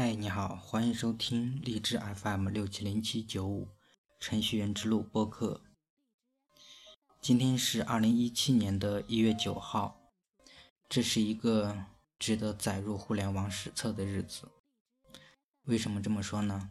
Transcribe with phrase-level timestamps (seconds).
[0.00, 3.66] 嗨，你好，欢迎收听荔枝 FM 六七零七九五
[4.20, 5.60] 程序员之路播客。
[7.20, 10.00] 今天是二零一七年的一月九号，
[10.88, 11.86] 这是一个
[12.16, 14.48] 值得载入互联网史册的日子。
[15.64, 16.70] 为什么这么说呢？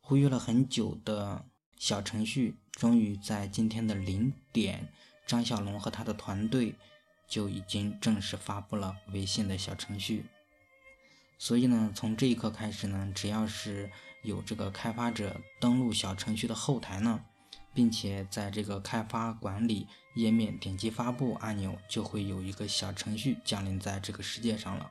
[0.00, 4.92] 呼吁了很久的小程序，终于在今天的零点，
[5.26, 6.76] 张小龙和他的团队
[7.26, 10.26] 就已经正式发布了微信的小程序。
[11.38, 13.90] 所以呢，从这一刻开始呢，只要是
[14.22, 17.20] 有这个开发者登录小程序的后台呢，
[17.74, 24.90] 并且在这个开发管理页面点击发布按钮，就会有一个小程序降临在这个世界上了。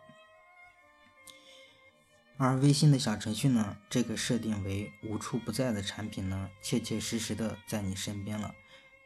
[2.38, 8.54] 而微信的小程序呢，这个设定为无处不在的产品呢，切切实实的在你身边了，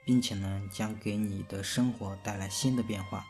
[0.03, 3.26] 并且呢，将给你的生活带来新的变化。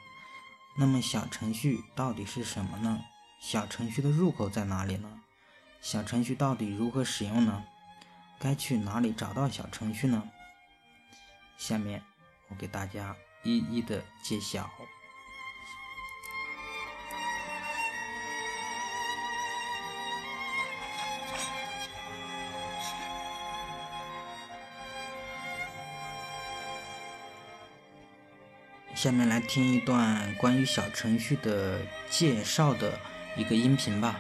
[0.78, 3.02] 那么，小程序到底是什么呢？
[3.40, 5.09] 小程序的入口在哪里呢？
[5.82, 7.64] 小程序到底如何使用呢？
[8.38, 10.30] 该去哪里找到小程序呢？
[11.58, 12.04] 下面
[12.50, 14.70] 我给大家一一的揭晓。
[28.94, 31.80] 下面来听一段关于小程序的
[32.10, 33.00] 介绍的。
[33.36, 34.20] 一个音频吧。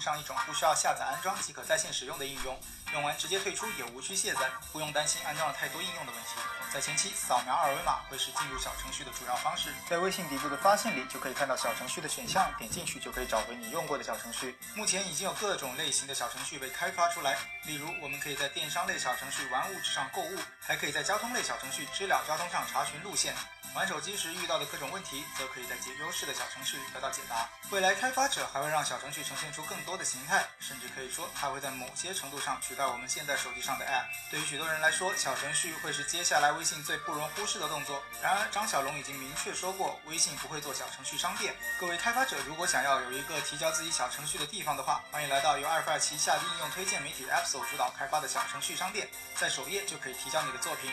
[0.00, 2.58] 上一种不需要下载安装即可在线使用的应用，
[2.94, 6.30] 用完直接退出也无需卸载，不用担心安装了太多应用的问题。
[6.72, 9.74] 在前期，扫描二维码会是进入小程序的主要方式。
[9.88, 14.56] 在微信底部的发现里，就可以看到小程序的选项，点进去就可以找回你用过的小程序。
[14.74, 23.34] 目前已经有各种类型的小程序被开发出来，例如我们可以在电商类小程序玩物质上购物，还可以在交通类小程序知了交通上查询路线。
[23.72, 27.48] 玩手机时遇到的各种问题，则可以在解忧式的小程序得到解答。
[27.70, 34.06] 未来开发者还会让小程序呈现出更多的形态，甚至可以说它会在某些程度上取代我们现在手机上的 App。
[34.28, 38.02] 对于许多人来说，小程序会是接下来微信最不容忽视的动作。
[38.20, 41.54] 然而，张小龙已经明确说过，微信不会做小程序商店。
[41.78, 50.92] 各位开发者如果想要有一个提交自己小程序的地方的话，欢迎来到由阿尔法旗下的应用推荐媒体 App Store 主导开发的小程序商店，在首页就可以提交你的作品。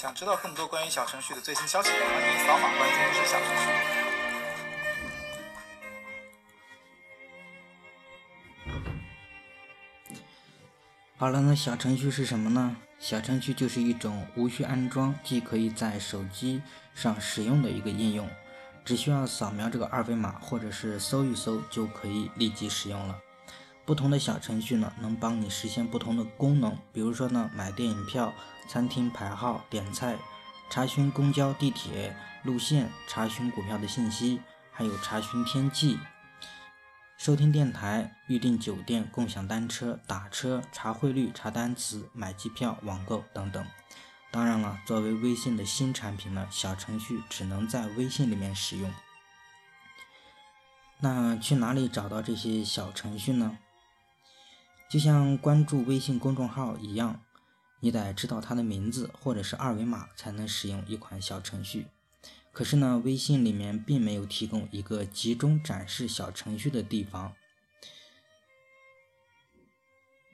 [0.00, 3.68] 想知道更多关于小程序的最新消息，欢迎扫码关注“知小程序”。
[11.18, 12.74] 好了，那小程序是什么呢？
[12.98, 16.62] 小程序就是一种无需安装，既可以在手机
[16.94, 18.26] 上使用的一个应用，
[18.82, 23.14] 只需要扫描这个二维码或者是搜一搜就可以立即使用了。
[23.84, 26.78] 不同的小程序呢，能帮你实现不同的功能。
[26.92, 28.32] 比如说呢，买电影票、
[28.68, 30.16] 餐厅排号、点菜、
[30.68, 32.14] 查询公交、地铁
[32.44, 34.40] 路线、查询股票的信息，
[34.70, 35.98] 还有查询天气、
[37.16, 43.66] 收听电台、预订酒店、共享单车、打车、查汇率、查单词、买机票、网购等等。
[44.30, 48.92] 当然了，作为微信的新产品呢，小程序只能在微信里面使用。
[51.00, 53.58] 那去哪里找到这些小程序呢？
[54.90, 57.22] 就像关注微信公众号一样，
[57.78, 61.86] 你得知道它的名字或者是二维码才能使用一款小程序。
[62.50, 67.32] 可是呢，微信里面并没有提供一个集中展示小程序的地方。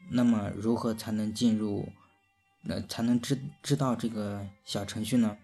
[0.09, 1.93] 那么，如何才能进入，
[2.67, 5.37] 呃，才能知知道这个小程序呢？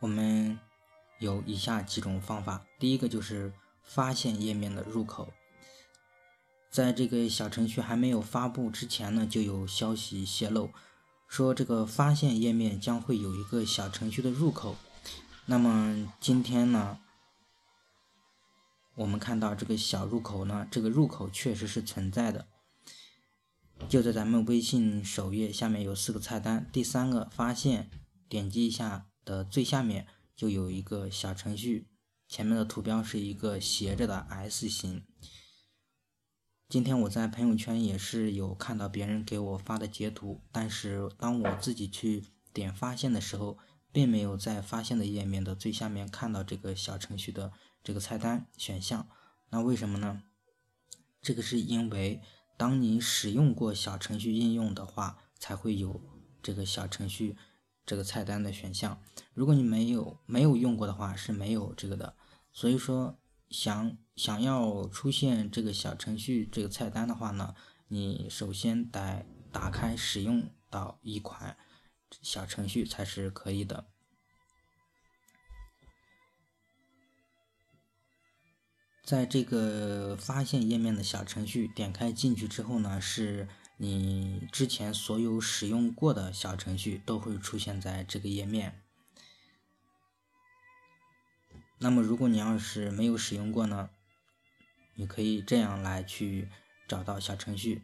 [0.00, 0.60] 我们
[1.18, 2.66] 有以下几种方法。
[2.78, 5.32] 第一个就是发现页面的入口。
[6.72, 10.70] 在这个小程序还没有发布之前呢，就有消息泄露，
[11.28, 14.76] 说这个发现页面将会有一个小程序的入口。
[15.44, 16.98] 那么今天呢，
[18.94, 22.46] 我们看到这个小入口呢，这个入口确实是存在的，
[23.86, 27.90] 就在咱们微信首页下面有四个菜单，第三个发现，
[28.30, 31.88] 点击一下的最下面就有一个小程序，
[32.26, 35.04] 前面的图标是一个斜着的 S 型。
[36.72, 43.58] 今天我在朋友圈也是有看到别人给我发的截图，但是当我自己去点发现的时候，
[43.92, 47.52] 并没有在发现的页面的最下面看到这个小程序的
[47.84, 49.06] 这个菜单选项。
[49.50, 50.22] 那为什么呢？
[51.20, 52.22] 这个是因为
[52.56, 56.00] 当你使用过小程序应用的话，才会有
[56.42, 57.36] 这个小程序
[57.84, 58.98] 这个菜单的选项。
[59.34, 62.16] 如果你没有没有用过的话，是没有这个的。
[62.50, 63.18] 所以说。
[63.52, 67.54] 想想要出现这个小程序这个菜单的话呢，
[67.88, 71.56] 你首先得打开使用到一款
[72.22, 73.88] 小程序才是可以的。
[79.04, 88.81] 在这个发现页面的小程序点开进去之后呢，是你之前所有使用过的小程序都会出现在这个页面。
[91.82, 93.90] 那么，如果你要是没有使用过呢，
[94.94, 96.48] 你可以这样来去
[96.86, 97.82] 找到小程序。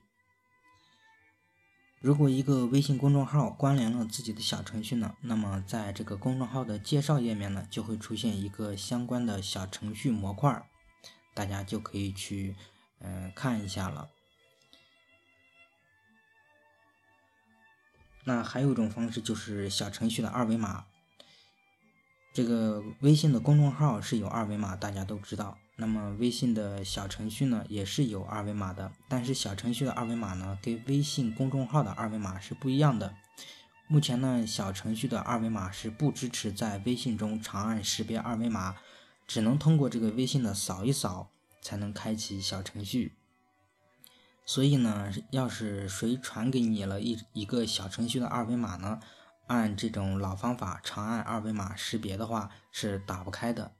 [2.01, 10.71] 如果一个微信公众号关联了自己的小程序呢，那么在这个公众号的介绍页面呢，就会出现一个相关的小程序模块，
[11.35, 12.55] 大家就可以去
[13.01, 14.11] 嗯看一下了。
[18.23, 20.87] 那还有一种方式就是小程序的二维码。
[22.39, 25.59] 这个微信的公众号是有二维码，大家都知道。
[25.75, 28.93] 那么微信的小程序呢，也是有二维码的。
[29.09, 33.13] 但是小程序的二维码呢，跟微信公众号的二维码是不一样的。
[33.89, 38.77] 目前呢，小程序的二维码是不支持在微信中长按识别二维码，
[39.27, 41.31] 只能通过这个微信的扫一扫
[41.61, 43.15] 才能开启小程序。
[44.47, 49.01] 所以呢，要是谁传给你了一一个小程序的二维码呢？
[49.49, 53.73] 按这种老方法长按二维码识别的话是打不开的，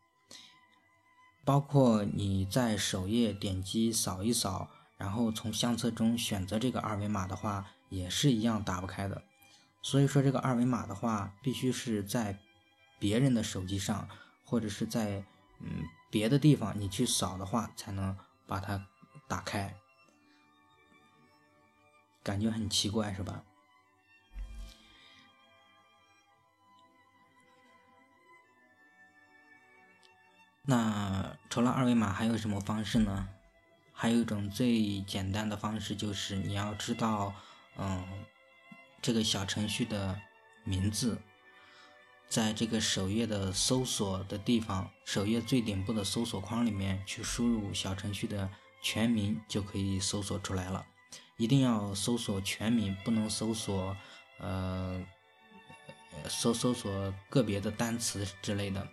[1.45, 9.23] 包括你在首页点击扫一扫，然后从相册中选择这个二维码的话，也是一样打不开的。
[9.81, 12.39] 所以说这个二维码的话，必须是在
[12.99, 14.09] 别人的手机上，
[14.45, 15.25] 或者是在
[15.61, 18.17] 嗯别的地方你去扫的话，才能
[18.47, 18.87] 把它
[19.29, 19.77] 打开。
[22.25, 23.45] 感觉很奇怪是吧？
[30.71, 33.27] 那除了二维码还有什么方式呢？
[33.91, 37.35] 还有一种最简单的方式就是你要知道，
[37.79, 38.07] 嗯，
[39.01, 40.21] 这个小程序的
[40.65, 41.23] 名字，
[42.29, 48.51] 在这个首页的搜索的地方，首页最顶部的搜索框里面去输入小程序的
[48.83, 50.85] 全名，就可以搜索出来了。
[51.39, 53.97] 一定要搜索全名，不能搜索
[54.39, 55.03] 呃
[56.29, 58.87] 搜搜索个别的单词之类的。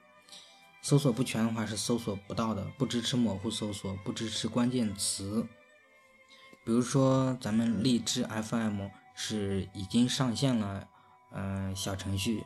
[0.87, 5.47] 搜索不全的话是搜索不到的，不支持模糊搜索，不支持关键词。
[6.63, 10.87] 比如说咱们荔枝 FM 是已经上线了，
[11.31, 12.45] 嗯，小程序。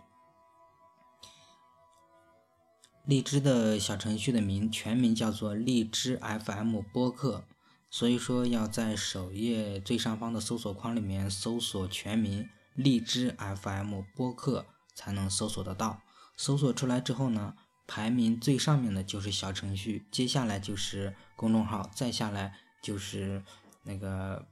[3.03, 7.43] 荔枝的小程序的名全名叫做荔枝 FM 播客，
[7.89, 14.65] 所以说要在首页最上方的搜索框里面搜索全名荔枝 FM 播客
[14.95, 15.99] 才能搜索得到。
[16.37, 17.55] 搜索出来之后呢？
[17.89, 22.53] 排名最上面的就是小程序，接下来就是公众号，再下来
[22.83, 23.43] 就是
[23.81, 24.47] 那个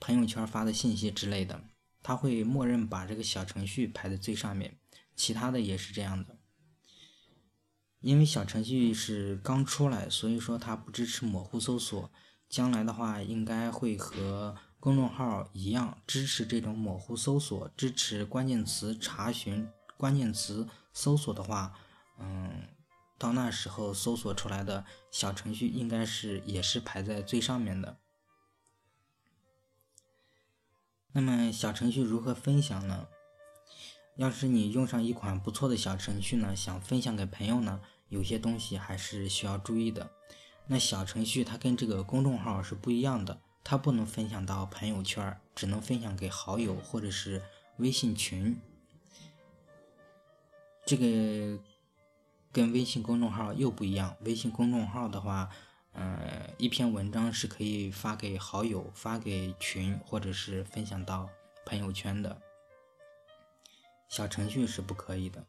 [0.00, 1.62] 朋友圈发的信息之类的。
[2.02, 4.78] 它会默认把这个小程序排在最上面，
[5.14, 6.38] 其他的也是这样的。
[8.00, 12.10] 因为小程序是刚出来，所以说它不支持模糊搜索。
[12.48, 21.74] 将来的话，应该会和公众号一样，支持这种模糊搜索，支持关键词查询、关键词搜索的话。
[22.18, 22.68] 嗯，
[23.18, 27.98] 到那时候搜索出来的小程序应该是也是排在最上面的。
[31.12, 33.08] 那么小程序如何分享呢？
[34.16, 40.10] 要是你用上一款不错的小程序呢，想分享给朋友呢，有些东西还是需要注意的。
[40.66, 47.42] 那小程序它跟这个公众号是不一样的，它不能分享到朋友圈，只能分享给好友或者是
[47.78, 48.60] 微信群。
[50.86, 51.62] 这个。
[52.52, 54.14] 跟微信公众号又不一样。
[54.20, 55.48] 微信公众号的话，
[55.94, 61.28] 嗯，一篇文章是可以发给好友、发给群，或者是分享到
[61.64, 62.40] 朋友圈的。
[64.08, 65.46] 小程序是不可以的。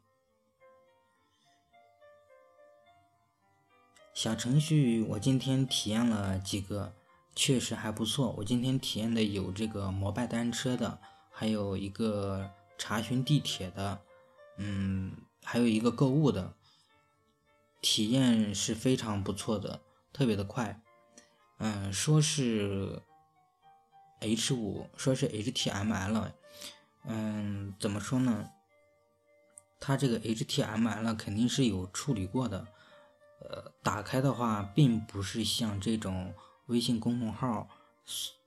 [4.13, 6.93] 小程序我今天体验了几个，
[7.35, 8.33] 确实还不错。
[8.37, 13.99] 我今天体验的有这个摩拜单车的，还有一个查询地铁的，
[14.57, 15.11] 嗯，
[15.43, 16.53] 还有一个购物的。
[17.83, 19.81] 体验是非常不错的，
[20.13, 20.81] 特别的快。
[21.57, 23.01] 嗯，说是
[24.21, 26.31] H 五，说是 HTML。
[27.03, 28.49] 嗯，怎么说呢？
[29.81, 32.65] 它这个 HTML 肯定是有处理过的。
[33.41, 36.33] 呃，打开的话，并不是像这种
[36.67, 37.67] 微信公众号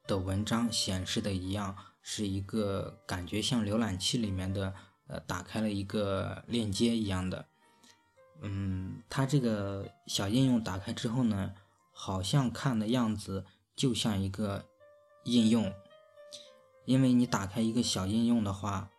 [0.07, 4.73] 的文章显示的一样，是一个感觉像浏览器里面的
[5.09, 7.47] 呃打开了一个链接一样的。
[8.43, 11.55] 嗯，它这个小应用打开之后呢，
[11.93, 14.65] 好像看的样子就像一个
[15.25, 15.73] 应用，
[16.85, 18.91] 因为你打开一个小应用的话，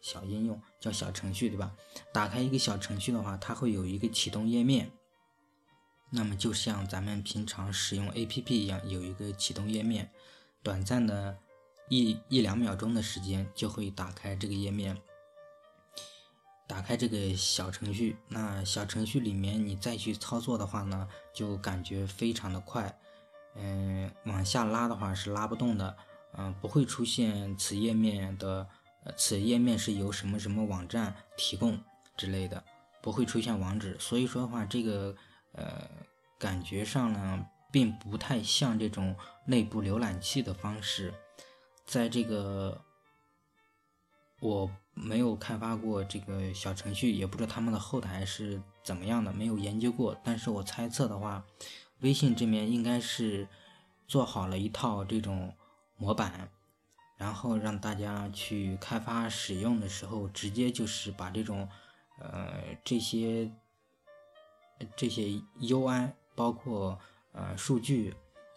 [0.00, 1.74] 小应用叫小程序对吧？
[2.12, 4.90] 打开一个小程序的话，它会有一个启动页面，
[6.10, 10.10] 那么就像咱们平常使用 APP 一样，有一个启动页面，
[10.62, 11.36] 短暂的
[11.88, 14.96] 一一两秒钟的时间就会打开这个页面。
[16.70, 22.96] 打开这个小程序，那小程序里面你再去操作的话呢，就感觉非常的快。
[23.56, 25.96] 嗯，往下拉的话是拉不动的，
[26.38, 28.68] 嗯，不会出现此页面的，
[29.16, 31.76] 此页面是由什么什么网站提供
[32.16, 32.62] 之类的，
[33.02, 33.96] 不会出现网址。
[33.98, 35.16] 所以说的话，这个
[35.50, 35.90] 呃，
[36.38, 41.12] 感觉上呢，并不太像这种内部浏览器的方式，
[41.84, 42.80] 在这个
[44.40, 44.70] 我。
[44.92, 50.14] 没有开发过这个小程序，也不知道他们的后台是怎么样的，没有研究过。
[50.22, 51.42] 但是我猜测的话，
[52.00, 53.48] 微信这边应该是
[54.06, 55.54] 做好了一套这种
[55.96, 56.50] 模板，
[57.16, 61.66] 然后让大家去开发使用的时候，直接就是把这种
[62.18, 63.50] 呃这些
[64.96, 66.98] 这些 UI 包括
[67.32, 68.14] 呃数据，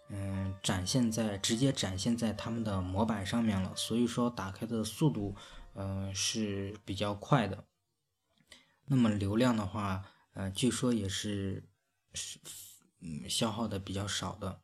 [0.09, 5.33] 嗯展现在直接展现在他们的模板上面了，所以说打开的速度。
[5.75, 7.65] 嗯，是比较快的。
[8.85, 11.67] 那么流量的话，呃，据说也是
[12.13, 12.39] 是
[12.99, 14.61] 嗯消耗的比较少的。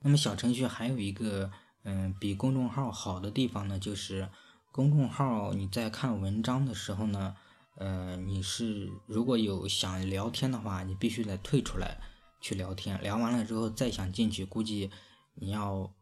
[0.00, 1.50] 那么小程序还有一个
[1.82, 4.28] 嗯比公众号好的地方呢，就是
[4.70, 7.36] 公众号你在看文章的时候呢，
[7.76, 12.00] 呃，你是如果有想聊天的话，你必须得退出来
[12.40, 14.90] 去聊天，聊完了之后再想进去，估计
[15.34, 15.92] 你要。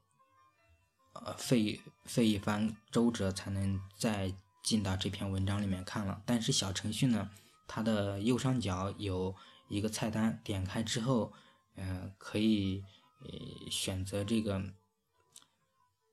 [1.17, 6.23] 呃，费费一番周折才能再进到这篇文章里面看了。
[6.27, 7.31] 但是小程序呢，
[7.67, 9.35] 它的右上角有
[9.69, 11.33] 一个菜单，点开之后，
[11.77, 12.85] 嗯，可以
[13.21, 14.63] 呃选择这个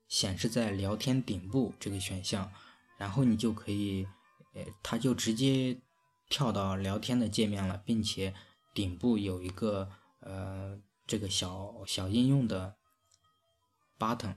[0.07, 2.51] 显示在聊天顶部这个选项，
[2.97, 4.07] 然后你就可以，
[4.53, 5.81] 呃，它就直接
[6.29, 8.33] 跳到聊天的界面了，并且
[8.73, 9.89] 顶部有一个
[10.21, 12.77] 呃这个小小应用的
[13.99, 14.35] button。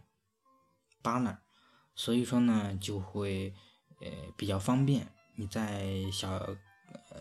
[1.04, 1.36] banner，
[1.94, 3.54] 所以说呢就会
[4.00, 5.12] 呃比较方便。
[5.36, 6.56] 你在小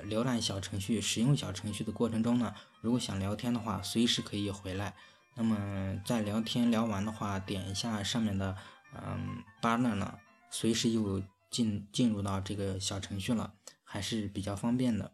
[0.04, 4.96] 浏览小程序、使用小程序的过程中呢，如果想聊天的话，随时可以回来。
[5.36, 8.56] 那么在聊天聊完的话，点一下上面的
[8.94, 10.20] 嗯 banner 呢，
[10.52, 15.12] 随时又进进入到这个小程序了，还是比较方便的。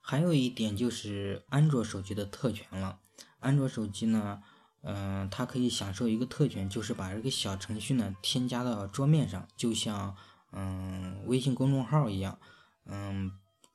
[0.00, 3.00] 还有一点就是安卓手机的特权了。
[3.40, 4.42] 安卓手机呢，
[4.82, 10.16] 嗯，它可以享受一个特权，就是把这个小程序呢添加到桌面上，就像
[10.52, 12.38] 嗯微信公众号一样，
[12.86, 13.32] 嗯，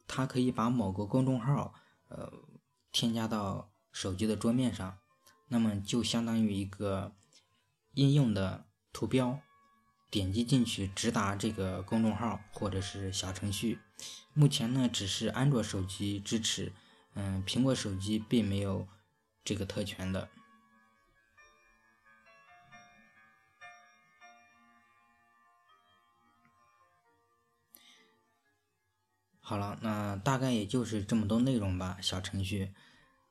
[0.08, 1.74] 它可以把某个公众号
[2.10, 2.32] 呃
[2.91, 4.98] 添加到手机的桌面上，
[5.48, 7.13] 那么就相当于一个
[7.93, 9.39] 应用的图标，
[10.10, 13.79] 点击进去直达这个公众号或者是小程序。
[14.34, 16.74] 目前呢，只是安卓手机支持，
[17.13, 18.88] 嗯，苹果手机并没有。
[19.43, 20.29] 这个特权的。
[29.45, 31.97] 好了，那大概也就是这么多内容吧。
[32.01, 32.73] 小程序，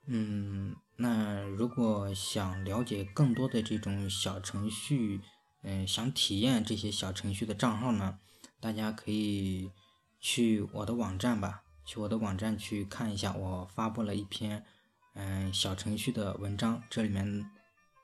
[0.04, 5.22] 嗯，那如果想了解更多的这种小程序，
[5.62, 8.18] 嗯，想体验这些小程序的账号呢，
[8.60, 9.72] 大家可以
[10.20, 14.64] 去我的网站吧，去我的网站去看一下，我发布了一篇。
[15.14, 17.50] 嗯，小程序的文章，这里面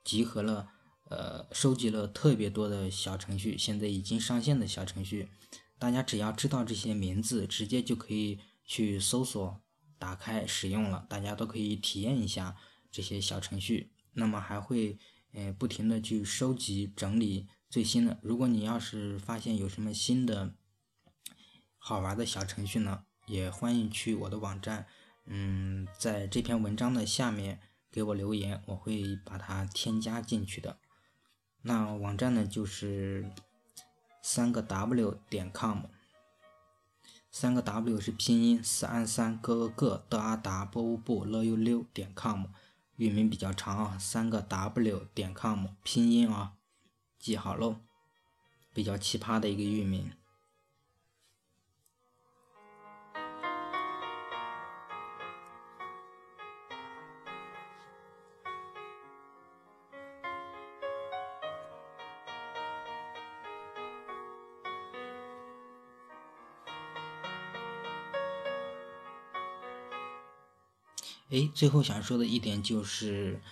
[0.04, 0.68] 集合了，
[1.08, 5.30] 呃，收集了特别多的小程序，现在已经上线的小程序，
[5.78, 9.58] 大家只要知道这些名字，直接就可以去搜索、
[9.98, 11.06] 打开使用了。
[11.08, 12.56] 大家都可以体验一下
[12.92, 13.90] 这些小程序。
[14.12, 14.98] 那么还会，
[15.32, 18.18] 呃，不停的去收集、整理最新的。
[18.22, 20.54] 如果你要是发现有什么新的
[21.78, 24.86] 好玩的小程序呢，也欢迎去我的网站。
[25.30, 30.78] 嗯，在这篇文章的下面给我留言，我会把它添加进去的。
[31.62, 33.30] 那网站呢，就是
[34.22, 35.82] 三个 W 点 com，
[37.30, 42.46] 三个 W 是拼音，四安三个个的啊达波乌布乐悠溜点 com，
[42.96, 46.54] 域名比较长啊，三个 W 点 com 拼音啊，
[47.18, 47.76] 记好喽，
[48.72, 50.10] 比较奇葩的一个域名。
[71.30, 73.42] 哎，最后想说的一点就是，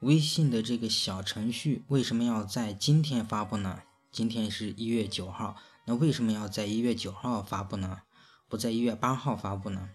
[0.00, 3.82] 微信的这个小程序为什么要在今天发布呢？
[4.10, 5.54] 今天是一月九号，
[5.84, 8.02] 那为什么要在一月九号发布呢？
[8.48, 9.90] 不在一月八号发布呢？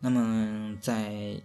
[0.00, 1.42] 那么在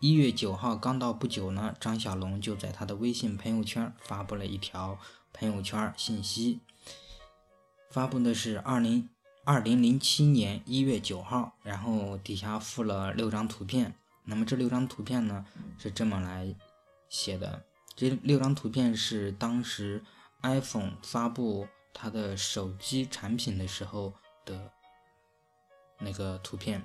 [0.00, 4.98] 一月九号刚到不久呢，张小龙就在他的微信朋友圈发布了一条
[5.34, 6.60] 朋友圈信息，
[7.90, 9.10] 发布的是二零
[9.44, 13.94] 二零零七年一月九号，然后底下附了六张图片。
[14.26, 15.46] 那么这六张图片呢，
[15.78, 16.54] 是这么来
[17.08, 17.64] 写的。
[17.94, 20.04] 这六张图片是当时
[20.42, 24.12] iPhone 发布它的手机产品的时候
[24.44, 24.72] 的
[26.00, 26.84] 那个图片。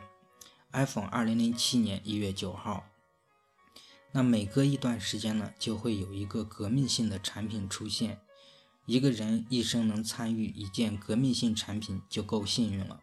[0.72, 2.86] iPhone 二零零七年一月九号。
[4.14, 8.20] 那每隔一段时间呢，就会有一个革命性的产品出现。
[8.86, 13.02] 一个人一生能参与一件革命性产品就够幸运了。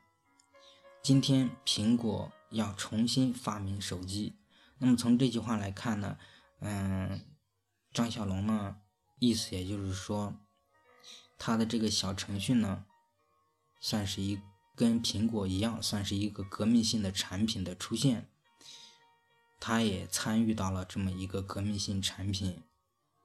[1.02, 2.32] 今天苹果。
[2.50, 4.38] 要重新发明手机，
[4.78, 6.16] 那么从这句话来看呢，
[6.60, 7.20] 嗯，
[7.92, 8.78] 张小龙呢，
[9.18, 10.34] 意思也就是说，
[11.36, 12.86] 他的这个小程序呢，
[13.82, 14.40] 算是一
[14.74, 18.30] 跟苹果一样，算是一个革命性的产品的出现，
[19.60, 22.62] 他也参与到了这么一个革命性产品，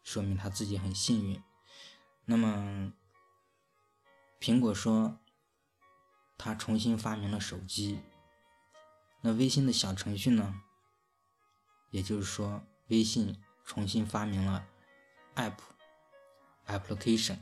[0.03, 1.42] 说明他自己很幸运。
[2.25, 2.92] 那么，
[4.42, 5.18] 苹果说，
[6.37, 8.01] 他重新发明了手机。
[9.21, 10.61] 那微信的小程序呢？
[11.91, 14.67] 也就是说，微信重新发明了
[15.35, 15.57] app
[16.67, 17.37] application。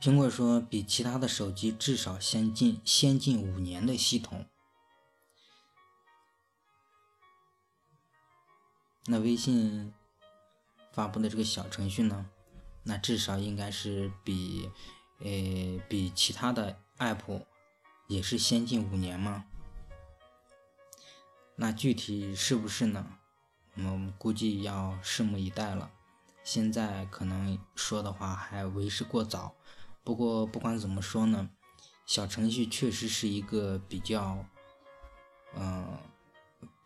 [0.00, 4.46] 苹果说，比其他的手机至少先进先进五年的系统。
[9.06, 9.92] 那微信
[10.92, 12.30] 发布的这个小程序呢？
[12.88, 14.68] 那至少应该是比
[15.18, 15.28] 呃
[15.88, 17.44] 比其他的 app。
[18.08, 19.44] 也是先进五年吗？
[21.56, 23.18] 那具体是不是呢？
[23.74, 25.90] 我们估计要拭目以待了。
[26.42, 29.54] 现在可能说的话还为时过早。
[30.02, 31.50] 不过不管怎么说呢，
[32.06, 34.42] 小程序确实是一个比较，
[35.54, 35.98] 嗯，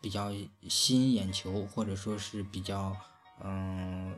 [0.01, 0.29] 比较
[0.67, 2.97] 吸引眼球，或者说是比较，
[3.41, 4.13] 嗯，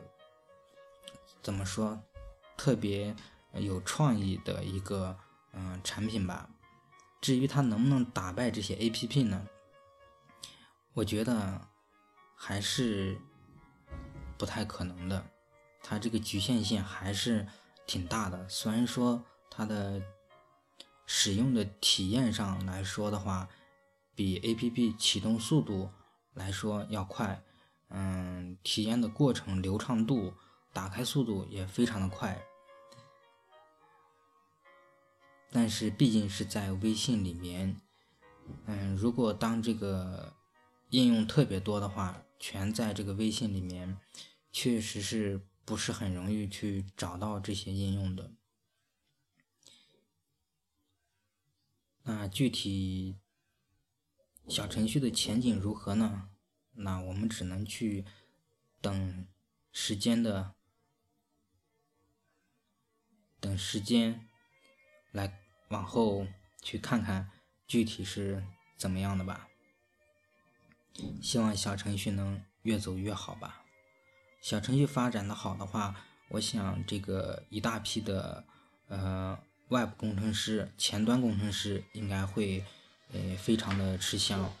[1.46, 2.02] 怎么说，
[2.56, 3.14] 特别
[3.52, 5.16] 有创意的一个
[5.52, 6.50] 嗯产品吧。
[7.20, 9.46] 至于它能不能打败这些 A P P 呢？
[10.94, 11.68] 我觉得
[12.34, 13.20] 还是
[14.36, 15.24] 不太可能的，
[15.84, 17.46] 它这个局限性还是
[17.86, 18.48] 挺大的。
[18.48, 20.02] 虽然说它的
[21.06, 23.48] 使用的体验上来说的话，
[24.16, 25.92] 比 A P P 启动速度
[26.34, 27.40] 来说要快，
[27.90, 30.34] 嗯，体验的过程流畅度、
[30.76, 32.44] 打开速度也非常的快。
[35.50, 37.80] 但是毕竟是在微信里面，
[38.66, 40.34] 嗯，如果当这个
[40.90, 43.96] 应用特别多的话，全在这个微信里面，
[44.52, 48.32] 确实是不是很容易去找到这些应用的。
[52.02, 53.16] 那具体
[54.46, 56.28] 小程序的前景如何呢？
[56.72, 58.04] 那我们只能去
[58.82, 59.26] 等
[59.72, 60.55] 时间的，
[63.46, 64.26] 等时间
[65.12, 65.32] 来。
[65.70, 66.24] 往后
[66.62, 67.28] 去看看
[67.66, 68.40] 具体是
[68.76, 69.48] 怎么样的吧。
[71.20, 73.64] 希望小程序能越走越好吧。
[74.40, 75.96] 小程序发展的好的话，
[76.28, 78.44] 我想这个一大批的
[78.86, 82.64] 呃 Web 工程师、前端工程师应该会
[83.12, 84.54] 呃非常的吃香。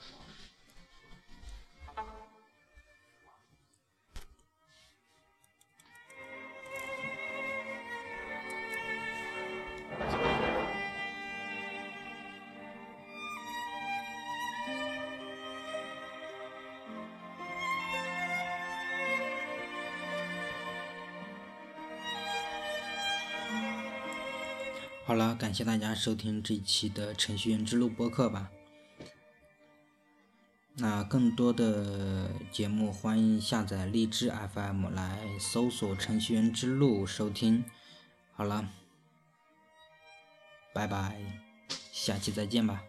[25.56, 28.50] 谢大家收听这期的程序员之路播客吧。
[30.74, 37.64] 那更多的节目，欢迎下载荔枝 FM 来搜索程序员之路收听。
[38.34, 38.68] 好了，
[40.74, 41.18] 拜拜，
[41.90, 42.82] 下期再见吧。